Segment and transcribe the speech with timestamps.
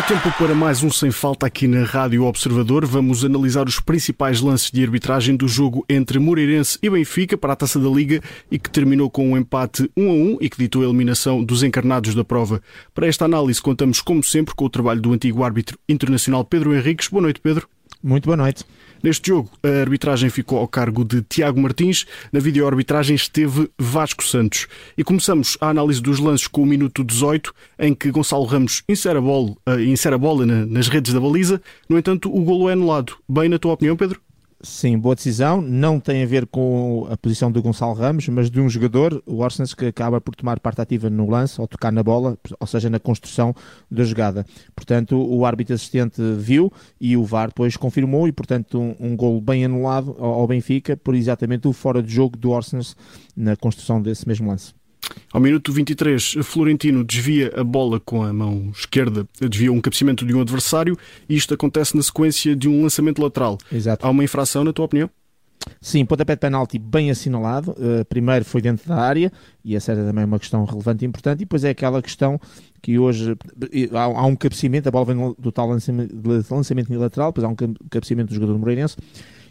[0.00, 2.86] É tempo para mais um Sem Falta aqui na Rádio Observador.
[2.86, 7.56] Vamos analisar os principais lances de arbitragem do jogo entre Moreirense e Benfica para a
[7.56, 10.80] Taça da Liga e que terminou com um empate 1 a 1 e que ditou
[10.80, 12.62] a eliminação dos encarnados da prova.
[12.94, 17.08] Para esta análise contamos, como sempre, com o trabalho do antigo árbitro internacional Pedro Henriques.
[17.08, 17.68] Boa noite, Pedro.
[18.02, 18.64] Muito boa noite.
[19.02, 24.66] Neste jogo, a arbitragem ficou ao cargo de Tiago Martins, na videoarbitragem esteve Vasco Santos.
[24.96, 29.18] E começamos a análise dos lances com o minuto 18, em que Gonçalo Ramos insere
[29.18, 31.60] a bola, uh, insere a bola nas redes da baliza.
[31.88, 33.16] No entanto, o golo é anulado.
[33.28, 34.20] Bem, na tua opinião, Pedro?
[34.62, 35.62] Sim, boa decisão.
[35.62, 39.38] Não tem a ver com a posição do Gonçalo Ramos, mas de um jogador, o
[39.38, 42.90] Orsens, que acaba por tomar parte ativa no lance, ou tocar na bola, ou seja,
[42.90, 43.54] na construção
[43.90, 44.44] da jogada.
[44.76, 49.40] Portanto, o árbitro assistente viu e o VAR depois confirmou e, portanto, um, um golo
[49.40, 52.94] bem anulado ao Benfica por exatamente o fora de jogo do Orsens
[53.34, 54.74] na construção desse mesmo lance.
[55.32, 60.34] Ao minuto 23, Florentino desvia a bola com a mão esquerda, desvia um cabeceamento de
[60.34, 60.96] um adversário
[61.28, 63.58] e isto acontece na sequência de um lançamento lateral.
[63.72, 64.06] Exato.
[64.06, 65.10] Há uma infração, na tua opinião?
[65.80, 67.72] Sim, pontapé de penalti bem assinalado.
[67.72, 69.30] Uh, primeiro foi dentro da área,
[69.64, 71.40] e essa era também uma questão relevante e importante.
[71.40, 72.40] E depois é aquela questão
[72.82, 73.36] que hoje
[73.92, 76.14] há, há um cabeceamento, a bola vem do tal lançamento,
[76.50, 78.96] lançamento unilateral, depois há um cabeceamento do jogador Moreirense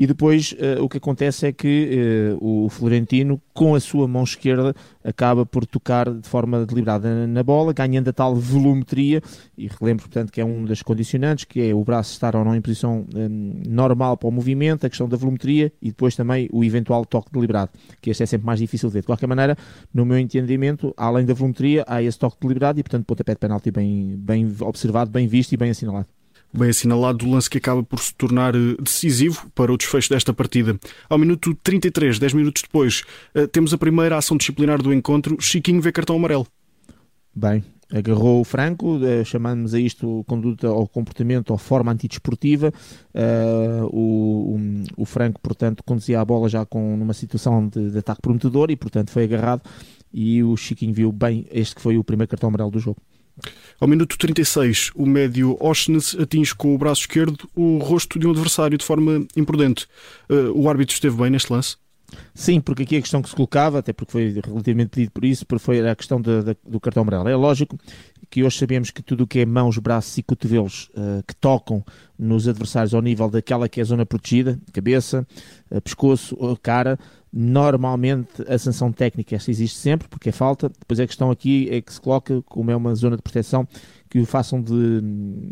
[0.00, 4.24] e depois uh, o que acontece é que uh, o Florentino, com a sua mão
[4.24, 9.20] esquerda, acaba por tocar de forma deliberada na bola, ganhando a tal volumetria,
[9.58, 12.56] e relembro, portanto, que é um das condicionantes, que é o braço estar ou não
[12.56, 16.64] em posição um, normal para o movimento, a questão da volumetria e depois também o
[16.64, 19.00] eventual toque deliberado, que este é sempre mais difícil de ver.
[19.02, 19.54] De qualquer maneira,
[19.92, 23.70] no meu entendimento, além da volumetria, há esse toque deliberado e, portanto, pontapé de penalti
[23.70, 26.06] bem, bem observado, bem visto e bem assinalado
[26.52, 30.32] bem assinalado o lance que acaba por se tornar eh, decisivo para o desfecho desta
[30.32, 30.78] partida.
[31.08, 33.02] Ao minuto 33, 10 minutos depois,
[33.34, 35.40] eh, temos a primeira ação disciplinar do encontro.
[35.40, 36.46] Chiquinho vê cartão amarelo.
[37.34, 42.72] Bem, agarrou o Franco, eh, chamamos a isto conduta ou comportamento ou forma antidesportiva.
[43.14, 44.58] Uh, o,
[44.96, 48.76] o, Franco, portanto, conduzia a bola já com numa situação de, de, ataque prometedor e,
[48.76, 49.62] portanto, foi agarrado.
[50.12, 53.00] E o Chiquinho viu bem este que foi o primeiro cartão amarelo do jogo.
[53.80, 58.30] Ao minuto 36, o médio Oshnes atinge com o braço esquerdo o rosto de um
[58.30, 59.86] adversário de forma imprudente.
[60.28, 61.76] Uh, o árbitro esteve bem neste lance?
[62.34, 65.46] Sim, porque aqui a questão que se colocava, até porque foi relativamente pedido por isso,
[65.58, 67.28] foi a questão do cartão amarelo.
[67.28, 67.78] É lógico
[68.28, 71.84] que hoje sabemos que tudo o que é mãos, braços e cotovelos uh, que tocam
[72.18, 75.26] nos adversários ao nível daquela que é a zona protegida, cabeça,
[75.70, 76.98] uh, pescoço, cara,
[77.32, 80.68] normalmente a sanção técnica esta existe sempre, porque é falta.
[80.68, 83.66] Depois a questão aqui é que se coloca, como é uma zona de proteção,
[84.08, 85.00] que o façam de,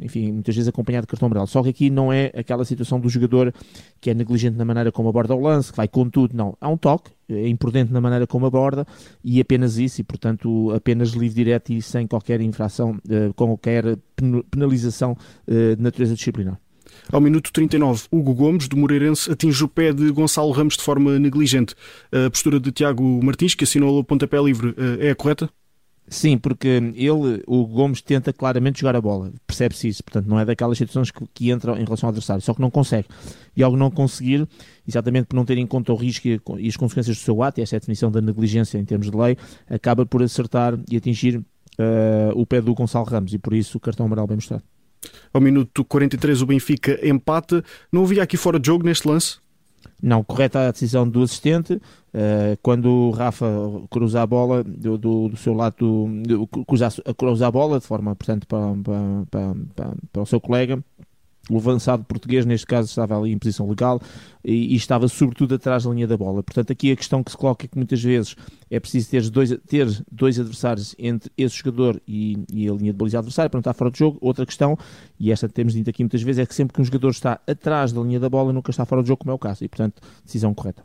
[0.00, 1.48] enfim, muitas vezes acompanhado de cartão amarelo.
[1.48, 3.52] Só que aqui não é aquela situação do jogador
[4.00, 6.56] que é negligente na maneira como aborda o lance, que vai com tudo, não.
[6.60, 8.86] Há um toque, é imprudente na maneira como aborda
[9.24, 13.98] e apenas isso, e portanto apenas livre direto e sem qualquer infração, eh, com qualquer
[14.50, 15.16] penalização
[15.48, 16.60] eh, de natureza disciplinar.
[17.12, 21.18] Ao minuto 39, Hugo Gomes, do Moreirense, atinge o pé de Gonçalo Ramos de forma
[21.18, 21.74] negligente.
[22.12, 25.48] A postura de Tiago Martins, que assinou o pontapé livre, eh, é a correta?
[26.06, 30.44] Sim, porque ele, o Gomes, tenta claramente jogar a bola, percebe-se isso, portanto, não é
[30.44, 33.08] daquelas situações que, que entram em relação ao adversário, só que não consegue.
[33.56, 34.46] E ao não conseguir,
[34.86, 37.62] exatamente por não ter em conta o risco e, as consequências do seu ato, e
[37.62, 39.36] essa é a definição da negligência em termos de lei,
[39.68, 41.44] acaba por acertar e atingir uh,
[42.34, 44.62] o pé do Gonçalo Ramos, e por isso o cartão amarelo bem mostrado.
[45.32, 47.64] Ao minuto 43, o Benfica empata.
[47.92, 49.38] Não havia aqui fora de jogo neste lance?
[50.02, 51.74] Não, correta a decisão do assistente.
[51.74, 53.46] Uh, quando o Rafa
[53.90, 58.14] cruza a bola do, do, do seu lado, do, cruza, cruza a bola de forma,
[58.14, 58.60] portanto, para,
[59.30, 60.82] para, para, para o seu colega,
[61.50, 64.00] o avançado português, neste caso, estava ali em posição legal
[64.44, 66.42] e, e, estava sobretudo atrás da linha da bola.
[66.42, 68.36] Portanto, aqui a questão que se coloca é que muitas vezes
[68.70, 72.98] é preciso ter dois, ter dois adversários entre esse jogador e, e a linha de
[72.98, 74.18] baliza adversária para não estar fora de jogo.
[74.20, 74.78] Outra questão,
[75.18, 77.92] e esta temos dito aqui muitas vezes, é que sempre que um jogador está atrás
[77.92, 79.64] da linha da bola nunca está fora de jogo, como é o caso.
[79.64, 80.82] E, portanto, decisão correta.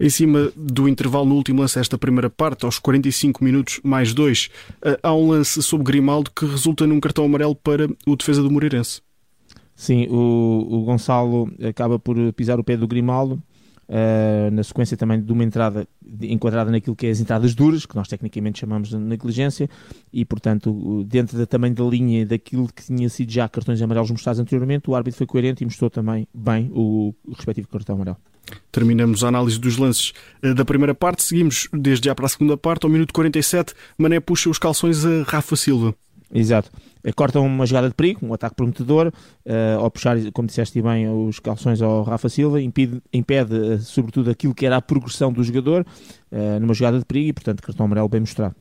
[0.00, 4.50] Em cima do intervalo no último lance esta primeira parte, aos 45 minutos mais dois,
[4.84, 8.50] eh, há um lance sobre Grimaldo que resulta num cartão amarelo para o defesa do
[8.50, 9.00] Moreirense.
[9.82, 13.42] Sim, o, o Gonçalo acaba por pisar o pé do Grimaldo.
[13.88, 15.86] Uh, na sequência também de uma entrada
[16.22, 19.68] enquadrada naquilo que é as entradas duras, que nós tecnicamente chamamos de negligência,
[20.12, 24.38] e portanto, dentro da, também da linha daquilo que tinha sido já cartões amarelos mostrados
[24.40, 28.16] anteriormente, o árbitro foi coerente e mostrou também bem o, o respectivo cartão amarelo.
[28.70, 30.12] Terminamos a análise dos lances
[30.44, 34.20] uh, da primeira parte, seguimos desde já para a segunda parte, ao minuto 47, Mané
[34.20, 35.92] puxa os calções a Rafa Silva.
[36.32, 36.70] Exato.
[37.04, 41.08] Eh, corta uma jogada de perigo, um ataque prometedor, uh, ao puxar, como disseste bem,
[41.08, 45.44] os calções ao Rafa Silva, impede, impede uh, sobretudo aquilo que era a progressão do
[45.44, 45.84] jogador
[46.30, 48.54] uh, numa jogada de perigo e, portanto, cartão amarelo bem mostrado.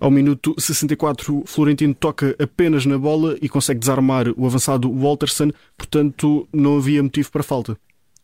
[0.00, 6.48] Ao minuto 64, Florentino toca apenas na bola e consegue desarmar o avançado Walterson, portanto
[6.52, 7.78] não havia motivo para falta.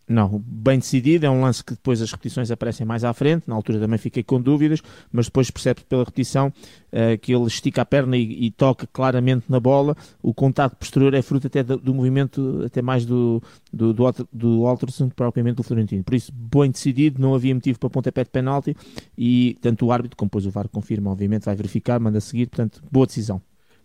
[0.06, 3.54] Não, bem decidido, é um lance que depois as repetições aparecem mais à frente, na
[3.54, 7.84] altura também fiquei com dúvidas, mas depois percebe pela repetição uh, que ele estica a
[7.86, 11.94] perna e, e, toca claramente na bola, o contato posterior é fruto até do, do
[11.94, 13.42] movimento, até mais do,
[13.72, 17.78] do, do, do Alterson que propriamente do Florentino, por isso bem decidido, não havia motivo
[17.78, 18.76] para pontapé de penalti
[19.16, 22.82] e tanto o árbitro, como depois o VAR confirma, obviamente vai verificar, manda seguir, portanto,
[22.92, 23.40] boa decisão.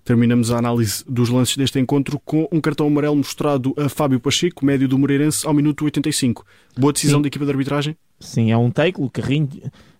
[0.09, 4.65] Terminamos a análise dos lances deste encontro com um cartão amarelo mostrado a Fábio Pacheco,
[4.65, 6.43] médio do Moreirense, ao minuto 85.
[6.75, 7.21] Boa decisão Sim.
[7.21, 7.95] da equipa de arbitragem?
[8.19, 9.47] Sim, é um take, o carrinho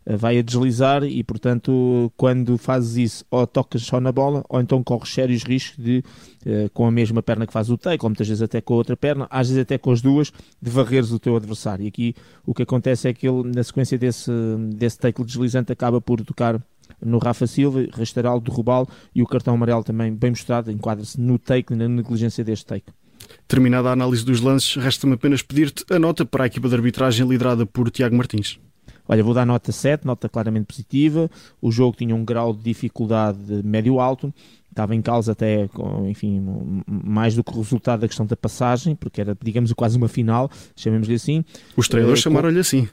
[0.03, 4.59] eh, vai a deslizar e, portanto, quando fazes isso, ou tocas só na bola, ou
[4.59, 6.03] então corres sérios riscos de,
[6.43, 8.77] eh, com a mesma perna que faz o take, ou muitas vezes até com a
[8.77, 11.85] outra perna, às vezes até com as duas, de varreres o teu adversário.
[11.85, 12.15] E aqui
[12.47, 14.31] o que acontece é que ele, na sequência desse,
[14.73, 16.59] desse take deslizante, acaba por tocar
[17.03, 21.75] no Rafa Silva, rasteiral, derrubá-lo e o cartão amarelo também bem mostrado, enquadra-se no take,
[21.75, 22.91] na negligência deste take.
[23.47, 27.27] Terminada a análise dos lances, resta-me apenas pedir-te a nota para a equipa de arbitragem
[27.27, 28.59] liderada por Tiago Martins.
[29.07, 31.29] Olha, vou dar nota 7, nota claramente positiva.
[31.59, 34.31] O jogo tinha um grau de dificuldade médio-alto.
[34.69, 35.67] Estava em causa até,
[36.07, 36.39] enfim,
[36.87, 40.49] mais do que o resultado da questão da passagem, porque era, digamos, quase uma final,
[40.75, 41.43] chamemos-lhe assim.
[41.75, 42.87] Os treinadores uh, chamaram-lhe assim.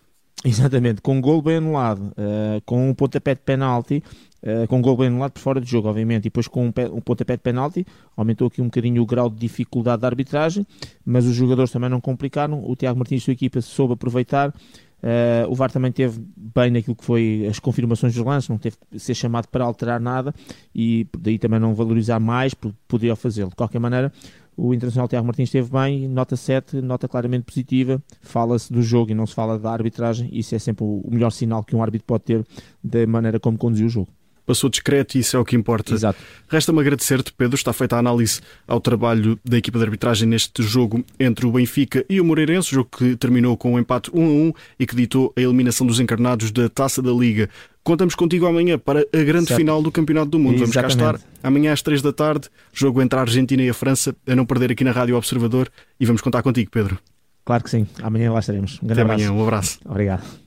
[0.44, 4.02] Exatamente, com um gol bem anulado, uh, com um pontapé de penalti,
[4.42, 6.72] uh, com um gol bem anulado por fora de jogo, obviamente, e depois com um,
[6.92, 10.66] um pontapé de penalti, aumentou aqui um bocadinho o grau de dificuldade da arbitragem,
[11.04, 15.50] mas os jogadores também não complicaram, o Tiago Martins e sua equipa soube aproveitar, uh,
[15.50, 18.98] o VAR também teve bem naquilo que foi as confirmações dos lances, não teve que
[18.98, 20.34] ser chamado para alterar nada,
[20.74, 23.48] e daí também não valorizar mais, porque podia fazê-lo.
[23.50, 24.12] De qualquer maneira,
[24.56, 28.02] o Internacional Tiago Martins esteve bem, nota 7, nota claramente positiva.
[28.22, 30.28] Fala-se do jogo e não se fala da arbitragem.
[30.32, 32.44] Isso é sempre o melhor sinal que um árbitro pode ter
[32.82, 34.08] da maneira como conduziu o jogo
[34.46, 35.92] passou discreto e isso é o que importa.
[35.92, 36.18] Exato.
[36.48, 37.56] Resta-me agradecer-te, Pedro.
[37.56, 42.04] Está feita a análise ao trabalho da equipa de arbitragem neste jogo entre o Benfica
[42.08, 45.32] e o Moreirense, jogo que terminou com um empate 1 a 1 e que ditou
[45.36, 47.50] a eliminação dos encarnados da Taça da Liga.
[47.82, 49.58] Contamos contigo amanhã para a grande certo.
[49.58, 50.62] final do Campeonato do Mundo.
[50.62, 50.96] Exatamente.
[50.96, 54.14] Vamos cá estar amanhã às 3 da tarde, jogo entre a Argentina e a França,
[54.26, 55.68] a não perder aqui na Rádio Observador
[55.98, 56.98] e vamos contar contigo, Pedro.
[57.44, 57.86] Claro que sim.
[58.02, 58.80] Amanhã lá estaremos.
[58.82, 59.24] Um grande Até abraço.
[59.24, 59.78] amanhã, um abraço.
[59.84, 60.45] Obrigado.